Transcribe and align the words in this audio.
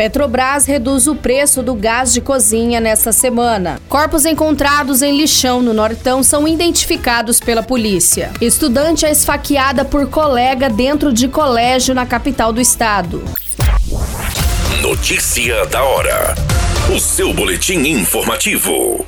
Petrobras 0.00 0.64
reduz 0.64 1.06
o 1.06 1.14
preço 1.14 1.62
do 1.62 1.74
gás 1.74 2.10
de 2.10 2.22
cozinha 2.22 2.80
nesta 2.80 3.12
semana. 3.12 3.78
Corpos 3.86 4.24
encontrados 4.24 5.02
em 5.02 5.14
lixão 5.14 5.60
no 5.60 5.74
Nortão 5.74 6.22
são 6.22 6.48
identificados 6.48 7.38
pela 7.38 7.62
polícia. 7.62 8.30
Estudante 8.40 9.04
é 9.04 9.10
esfaqueada 9.10 9.84
por 9.84 10.08
colega 10.08 10.70
dentro 10.70 11.12
de 11.12 11.28
colégio 11.28 11.94
na 11.94 12.06
capital 12.06 12.50
do 12.50 12.62
estado. 12.62 13.22
Notícia 14.80 15.66
da 15.66 15.84
hora. 15.84 16.34
O 16.96 16.98
seu 16.98 17.34
boletim 17.34 17.80
informativo. 17.80 19.04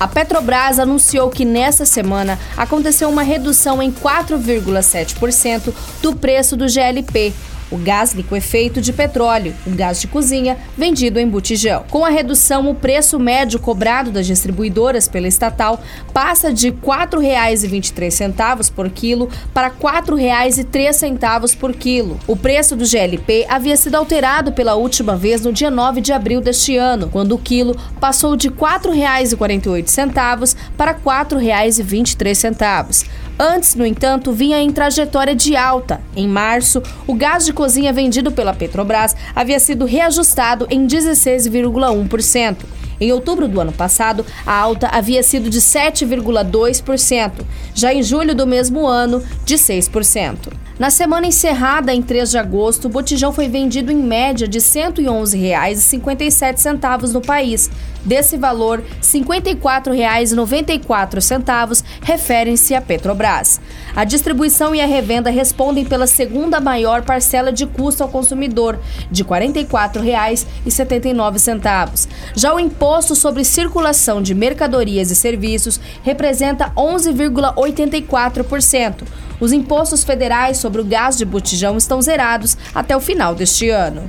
A 0.00 0.08
Petrobras 0.08 0.80
anunciou 0.80 1.30
que 1.30 1.44
nesta 1.44 1.86
semana 1.86 2.36
aconteceu 2.56 3.08
uma 3.08 3.22
redução 3.22 3.80
em 3.80 3.92
4,7% 3.92 5.72
do 6.02 6.16
preço 6.16 6.56
do 6.56 6.68
GLP, 6.68 7.32
o 7.70 7.76
gás 7.76 8.12
liquefeito 8.12 8.80
de 8.80 8.92
petróleo, 8.92 9.54
o 9.66 9.70
gás 9.70 10.00
de 10.00 10.06
cozinha, 10.06 10.56
vendido 10.76 11.18
em 11.18 11.28
botijão. 11.28 11.84
Com 11.90 12.04
a 12.04 12.08
redução, 12.08 12.68
o 12.68 12.74
preço 12.74 13.18
médio 13.18 13.58
cobrado 13.58 14.10
das 14.10 14.26
distribuidoras 14.26 15.08
pela 15.08 15.28
estatal 15.28 15.80
passa 16.12 16.52
de 16.52 16.68
R$ 16.68 16.76
4,23 16.82 18.72
por 18.72 18.90
quilo 18.90 19.28
para 19.52 19.68
R$ 19.68 19.74
4,03 19.80 21.56
por 21.56 21.74
quilo. 21.74 22.18
O 22.26 22.36
preço 22.36 22.76
do 22.76 22.84
GLP 22.84 23.46
havia 23.48 23.76
sido 23.76 23.96
alterado 23.96 24.52
pela 24.52 24.74
última 24.74 25.16
vez 25.16 25.42
no 25.42 25.52
dia 25.52 25.70
9 25.70 26.00
de 26.00 26.12
abril 26.12 26.40
deste 26.40 26.76
ano, 26.76 27.08
quando 27.08 27.34
o 27.34 27.38
quilo 27.38 27.76
passou 28.00 28.36
de 28.36 28.48
R$ 28.48 28.54
4,48 28.54 30.56
para 30.76 30.92
R$ 30.92 30.98
4,23. 31.04 33.06
Antes, 33.40 33.76
no 33.76 33.86
entanto, 33.86 34.32
vinha 34.32 34.60
em 34.60 34.70
trajetória 34.70 35.34
de 35.34 35.54
alta. 35.54 36.00
Em 36.16 36.26
março, 36.26 36.82
o 37.06 37.14
gás 37.14 37.44
de 37.44 37.52
cozinha 37.58 37.92
vendido 37.92 38.30
pela 38.30 38.54
Petrobras 38.54 39.16
havia 39.34 39.58
sido 39.58 39.84
reajustado 39.84 40.68
em 40.70 40.86
16,1%. 40.86 42.58
Em 43.00 43.10
outubro 43.10 43.48
do 43.48 43.60
ano 43.60 43.72
passado, 43.72 44.24
a 44.46 44.54
alta 44.54 44.86
havia 44.86 45.24
sido 45.24 45.50
de 45.50 45.60
7,2%, 45.60 47.32
já 47.74 47.92
em 47.92 48.00
julho 48.00 48.32
do 48.32 48.46
mesmo 48.46 48.86
ano, 48.86 49.20
de 49.44 49.56
6%. 49.56 50.67
Na 50.78 50.90
semana 50.90 51.26
encerrada 51.26 51.92
em 51.92 52.00
3 52.00 52.30
de 52.30 52.38
agosto, 52.38 52.84
o 52.84 52.88
botijão 52.88 53.32
foi 53.32 53.48
vendido 53.48 53.90
em 53.90 53.96
média 53.96 54.46
de 54.46 54.58
R$ 54.58 54.64
111,57 54.64 57.12
no 57.12 57.20
país. 57.20 57.68
Desse 58.04 58.36
valor, 58.36 58.78
R$ 58.78 58.86
54,94 59.02 61.82
referem-se 62.00 62.76
à 62.76 62.80
Petrobras. 62.80 63.60
A 63.96 64.04
distribuição 64.04 64.72
e 64.72 64.80
a 64.80 64.86
revenda 64.86 65.30
respondem 65.30 65.84
pela 65.84 66.06
segunda 66.06 66.60
maior 66.60 67.02
parcela 67.02 67.52
de 67.52 67.66
custo 67.66 68.04
ao 68.04 68.08
consumidor, 68.08 68.78
de 69.10 69.24
R$ 69.24 69.30
44,79. 69.30 72.06
Já 72.36 72.54
o 72.54 72.60
imposto 72.60 73.16
sobre 73.16 73.42
circulação 73.42 74.22
de 74.22 74.32
mercadorias 74.32 75.10
e 75.10 75.16
serviços 75.16 75.80
representa 76.04 76.70
11,84%. 76.76 79.26
Os 79.40 79.52
impostos 79.52 80.04
federais 80.04 80.58
sobre 80.58 80.80
o 80.80 80.84
gás 80.84 81.16
de 81.16 81.24
botijão 81.24 81.76
estão 81.76 82.00
zerados 82.02 82.56
até 82.74 82.96
o 82.96 83.00
final 83.00 83.34
deste 83.34 83.68
ano. 83.70 84.06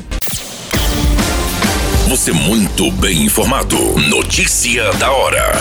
Você 2.07 2.31
muito 2.31 2.91
bem 2.93 3.23
informado. 3.23 3.77
Notícia 4.09 4.91
da 4.93 5.11
hora 5.11 5.53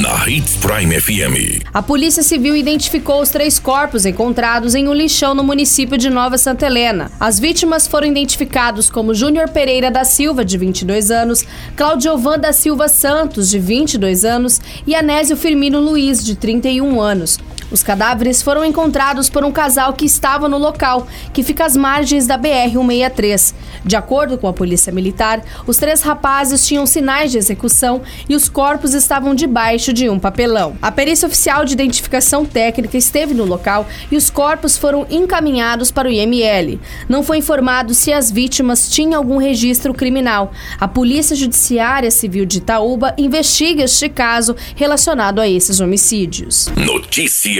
na 0.00 0.26
Hits 0.28 0.56
Prime 0.56 0.98
FM. 0.98 1.62
A 1.74 1.82
Polícia 1.82 2.22
Civil 2.22 2.56
identificou 2.56 3.20
os 3.20 3.28
três 3.28 3.58
corpos 3.58 4.06
encontrados 4.06 4.74
em 4.74 4.88
um 4.88 4.94
lixão 4.94 5.34
no 5.34 5.44
município 5.44 5.98
de 5.98 6.08
Nova 6.08 6.38
Santa 6.38 6.66
Helena. 6.66 7.10
As 7.20 7.38
vítimas 7.38 7.86
foram 7.86 8.06
identificados 8.06 8.88
como 8.88 9.14
Júnior 9.14 9.50
Pereira 9.50 9.90
da 9.90 10.04
Silva, 10.04 10.44
de 10.44 10.56
22 10.56 11.10
anos, 11.10 11.44
Claudiovan 11.76 12.38
da 12.38 12.52
Silva 12.52 12.88
Santos, 12.88 13.50
de 13.50 13.58
22 13.58 14.24
anos, 14.24 14.60
e 14.86 14.94
Anésio 14.94 15.36
Firmino 15.36 15.80
Luiz, 15.80 16.24
de 16.24 16.34
31 16.34 17.00
anos. 17.00 17.38
Os 17.70 17.82
cadáveres 17.82 18.42
foram 18.42 18.64
encontrados 18.64 19.30
por 19.30 19.44
um 19.44 19.52
casal 19.52 19.92
que 19.92 20.04
estava 20.04 20.48
no 20.48 20.58
local, 20.58 21.06
que 21.32 21.42
fica 21.42 21.64
às 21.64 21.76
margens 21.76 22.26
da 22.26 22.36
BR-163. 22.36 23.54
De 23.84 23.96
acordo 23.96 24.36
com 24.36 24.48
a 24.48 24.52
Polícia 24.52 24.92
Militar, 24.92 25.42
os 25.66 25.76
três 25.76 26.02
rapazes 26.02 26.66
tinham 26.66 26.84
sinais 26.84 27.30
de 27.30 27.38
execução 27.38 28.02
e 28.28 28.34
os 28.34 28.48
corpos 28.48 28.92
estavam 28.92 29.34
debaixo 29.34 29.92
de 29.92 30.08
um 30.08 30.18
papelão. 30.18 30.76
A 30.82 30.90
perícia 30.90 31.26
oficial 31.26 31.64
de 31.64 31.72
identificação 31.72 32.44
técnica 32.44 32.96
esteve 32.96 33.34
no 33.34 33.44
local 33.44 33.86
e 34.10 34.16
os 34.16 34.28
corpos 34.28 34.76
foram 34.76 35.06
encaminhados 35.08 35.90
para 35.90 36.08
o 36.08 36.12
IML. 36.12 36.80
Não 37.08 37.22
foi 37.22 37.38
informado 37.38 37.94
se 37.94 38.12
as 38.12 38.30
vítimas 38.30 38.90
tinham 38.90 39.18
algum 39.18 39.36
registro 39.36 39.94
criminal. 39.94 40.52
A 40.78 40.88
Polícia 40.88 41.36
Judiciária 41.36 42.10
Civil 42.10 42.44
de 42.44 42.58
Itaúba 42.58 43.14
investiga 43.16 43.84
este 43.84 44.08
caso 44.08 44.56
relacionado 44.74 45.40
a 45.40 45.48
esses 45.48 45.80
homicídios. 45.80 46.68
Notícia 46.76 47.59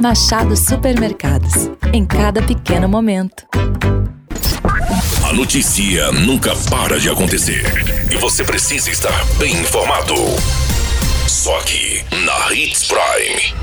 Machado 0.00 0.56
Supermercados. 0.56 1.70
Em 1.92 2.04
cada 2.06 2.40
pequeno 2.42 2.88
momento. 2.88 3.44
A 5.28 5.32
notícia 5.32 6.12
nunca 6.12 6.54
para 6.70 7.00
de 7.00 7.08
acontecer. 7.08 7.64
E 8.10 8.16
você 8.16 8.44
precisa 8.44 8.90
estar 8.90 9.24
bem 9.38 9.52
informado. 9.56 10.14
Só 11.26 11.58
aqui, 11.58 12.04
na 12.24 12.54
Hits 12.54 12.86
Prime. 12.86 13.54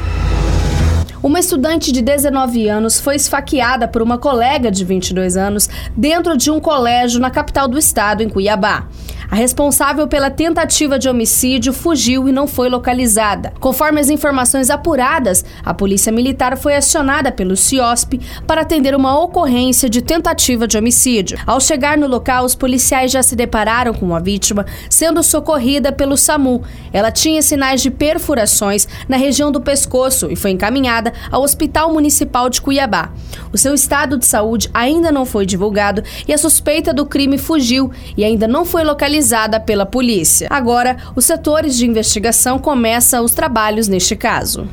Uma 1.21 1.39
estudante 1.39 1.91
de 1.91 2.01
19 2.01 2.67
anos 2.67 2.99
foi 2.99 3.15
esfaqueada 3.15 3.87
por 3.87 4.01
uma 4.01 4.17
colega 4.17 4.71
de 4.71 4.83
22 4.83 5.37
anos 5.37 5.69
dentro 5.95 6.35
de 6.35 6.49
um 6.49 6.59
colégio 6.59 7.19
na 7.19 7.29
capital 7.29 7.67
do 7.67 7.77
estado, 7.77 8.23
em 8.23 8.29
Cuiabá. 8.29 8.87
A 9.31 9.35
responsável 9.35 10.07
pela 10.07 10.31
tentativa 10.31 10.97
de 10.97 11.07
homicídio 11.07 11.71
fugiu 11.71 12.27
e 12.27 12.31
não 12.31 12.47
foi 12.47 12.67
localizada. 12.67 13.53
Conforme 13.59 14.01
as 14.01 14.09
informações 14.09 14.71
apuradas, 14.71 15.45
a 15.63 15.71
Polícia 15.71 16.11
Militar 16.11 16.57
foi 16.57 16.75
acionada 16.75 17.31
pelo 17.31 17.55
CIOSP 17.55 18.19
para 18.47 18.61
atender 18.61 18.95
uma 18.95 19.19
ocorrência 19.19 19.87
de 19.87 20.01
tentativa 20.01 20.67
de 20.67 20.79
homicídio. 20.79 21.37
Ao 21.45 21.59
chegar 21.59 21.95
no 21.95 22.07
local, 22.07 22.43
os 22.43 22.55
policiais 22.55 23.11
já 23.11 23.21
se 23.21 23.35
depararam 23.35 23.93
com 23.93 24.15
a 24.15 24.19
vítima 24.19 24.65
sendo 24.89 25.21
socorrida 25.21 25.91
pelo 25.91 26.17
SAMU. 26.17 26.63
Ela 26.91 27.11
tinha 27.11 27.43
sinais 27.43 27.83
de 27.83 27.91
perfurações 27.91 28.87
na 29.07 29.15
região 29.15 29.51
do 29.51 29.61
pescoço 29.61 30.31
e 30.31 30.35
foi 30.35 30.51
encaminhada 30.51 31.13
ao 31.31 31.43
Hospital 31.43 31.93
Municipal 31.93 32.49
de 32.49 32.59
Cuiabá. 32.59 33.11
O 33.53 33.57
seu 33.59 33.75
estado 33.75 34.17
de 34.17 34.25
saúde 34.25 34.71
ainda 34.73 35.11
não 35.11 35.23
foi 35.23 35.45
divulgado 35.45 36.03
e 36.27 36.33
a 36.33 36.37
suspeita 36.37 36.91
do 36.91 37.05
crime 37.05 37.37
fugiu 37.37 37.91
e 38.17 38.23
ainda 38.23 38.47
não 38.47 38.65
foi 38.65 38.83
localizada 38.83 39.18
pela 39.59 39.85
polícia. 39.85 40.47
Agora, 40.49 40.97
os 41.15 41.25
setores 41.25 41.75
de 41.77 41.85
investigação 41.85 42.59
começam 42.59 43.23
os 43.23 43.33
trabalhos 43.33 43.87
neste 43.87 44.15
caso. 44.15 44.67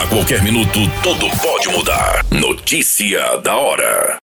A 0.00 0.06
qualquer 0.06 0.42
minuto, 0.42 0.78
tudo 1.02 1.26
pode 1.42 1.68
mudar. 1.68 2.24
Notícia 2.30 3.38
da 3.38 3.56
hora. 3.56 4.20